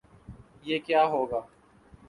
[0.63, 1.39] یہ کیا ہو گا؟